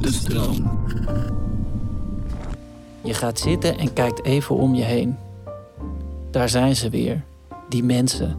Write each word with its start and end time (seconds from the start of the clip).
De 0.00 0.12
stroom. 0.12 0.80
Je 3.02 3.14
gaat 3.14 3.38
zitten 3.38 3.78
en 3.78 3.92
kijkt 3.92 4.24
even 4.24 4.56
om 4.56 4.74
je 4.74 4.82
heen. 4.82 5.16
Daar 6.30 6.48
zijn 6.48 6.76
ze 6.76 6.90
weer, 6.90 7.24
die 7.68 7.84
mensen. 7.84 8.36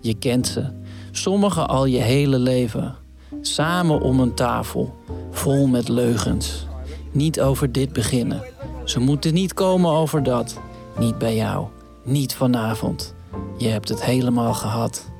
Je 0.00 0.14
kent 0.14 0.46
ze, 0.46 0.66
sommigen 1.10 1.68
al 1.68 1.84
je 1.84 1.98
hele 1.98 2.38
leven. 2.38 2.94
Samen 3.40 4.00
om 4.00 4.20
een 4.20 4.34
tafel, 4.34 4.94
vol 5.30 5.66
met 5.66 5.88
leugens. 5.88 6.66
Niet 7.12 7.40
over 7.40 7.72
dit 7.72 7.92
beginnen. 7.92 8.42
Ze 8.84 9.00
moeten 9.00 9.34
niet 9.34 9.54
komen 9.54 9.90
over 9.90 10.22
dat. 10.22 10.60
Niet 10.98 11.18
bij 11.18 11.36
jou, 11.36 11.66
niet 12.04 12.34
vanavond. 12.34 13.14
Je 13.58 13.68
hebt 13.68 13.88
het 13.88 14.04
helemaal 14.04 14.54
gehad. 14.54 15.10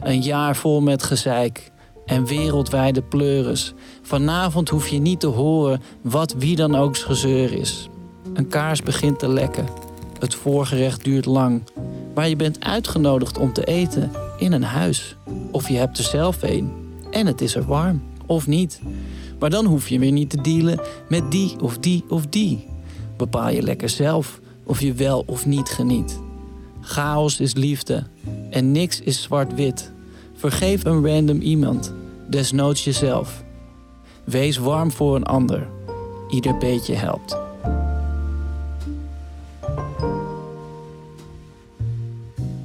Een 0.00 0.22
jaar 0.22 0.56
vol 0.56 0.80
met 0.80 1.02
gezeik 1.02 1.70
en 2.06 2.26
wereldwijde 2.26 3.02
pleuris. 3.02 3.74
Vanavond 4.02 4.68
hoef 4.68 4.88
je 4.88 4.98
niet 4.98 5.20
te 5.20 5.26
horen 5.26 5.82
wat 6.00 6.34
wie 6.38 6.56
dan 6.56 6.74
ook 6.74 6.96
gezeur 6.96 7.52
is. 7.52 7.88
Een 8.34 8.48
kaars 8.48 8.82
begint 8.82 9.18
te 9.18 9.28
lekken. 9.28 9.66
Het 10.18 10.34
voorgerecht 10.34 11.04
duurt 11.04 11.24
lang. 11.24 11.62
Maar 12.14 12.28
je 12.28 12.36
bent 12.36 12.64
uitgenodigd 12.64 13.38
om 13.38 13.52
te 13.52 13.64
eten 13.64 14.10
in 14.38 14.52
een 14.52 14.62
huis. 14.62 15.16
Of 15.50 15.68
je 15.68 15.76
hebt 15.76 15.98
er 15.98 16.04
zelf 16.04 16.42
een. 16.42 16.72
En 17.10 17.26
het 17.26 17.40
is 17.40 17.54
er 17.54 17.64
warm. 17.64 18.02
Of 18.26 18.46
niet. 18.46 18.80
Maar 19.38 19.50
dan 19.50 19.64
hoef 19.64 19.88
je 19.88 19.98
weer 19.98 20.12
niet 20.12 20.30
te 20.30 20.40
dealen 20.40 20.80
met 21.08 21.30
die 21.30 21.60
of 21.60 21.78
die 21.78 22.04
of 22.08 22.26
die. 22.26 22.66
Bepaal 23.16 23.50
je 23.50 23.62
lekker 23.62 23.88
zelf 23.88 24.40
of 24.64 24.80
je 24.80 24.92
wel 24.92 25.24
of 25.26 25.46
niet 25.46 25.68
geniet. 25.68 26.18
Chaos 26.80 27.40
is 27.40 27.54
liefde 27.54 28.04
en 28.50 28.72
niks 28.72 29.00
is 29.00 29.22
zwart-wit. 29.22 29.92
Vergeef 30.36 30.84
een 30.84 31.06
random 31.06 31.40
iemand, 31.40 31.92
desnoods 32.28 32.84
jezelf. 32.84 33.44
Wees 34.24 34.56
warm 34.56 34.90
voor 34.92 35.16
een 35.16 35.24
ander. 35.24 35.68
Ieder 36.30 36.58
beetje 36.58 36.94
helpt. 36.94 37.36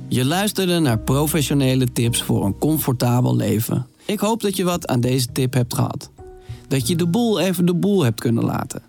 Je 0.08 0.26
luisterde 0.26 0.80
naar 0.80 1.00
professionele 1.00 1.92
tips 1.92 2.24
voor 2.24 2.46
een 2.46 2.58
comfortabel 2.58 3.36
leven. 3.36 3.88
Ik 4.06 4.20
hoop 4.20 4.42
dat 4.42 4.56
je 4.56 4.64
wat 4.64 4.88
aan 4.88 5.00
deze 5.00 5.32
tip 5.32 5.54
hebt 5.54 5.74
gehad. 5.74 6.10
Dat 6.68 6.88
je 6.88 6.96
de 6.96 7.08
boel 7.08 7.40
even 7.40 7.66
de 7.66 7.76
boel 7.76 8.04
hebt 8.04 8.20
kunnen 8.20 8.44
laten. 8.44 8.82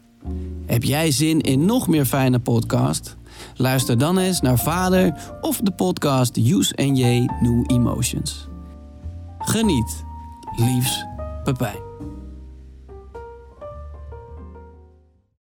Heb 0.66 0.82
jij 0.82 1.10
zin 1.10 1.40
in 1.40 1.64
nog 1.64 1.88
meer 1.88 2.04
fijne 2.04 2.38
podcast? 2.38 3.16
Luister 3.56 3.98
dan 3.98 4.18
eens 4.18 4.40
naar 4.40 4.58
Vader 4.58 5.14
of 5.40 5.60
de 5.60 5.70
podcast 5.72 6.36
Use 6.36 6.74
J 6.96 7.28
New 7.40 7.64
Emotions. 7.66 8.50
Geniet. 9.44 10.04
Liefs, 10.56 11.06
Pepijn. 11.44 11.91